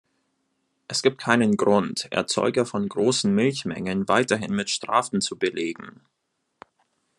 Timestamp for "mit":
4.55-4.71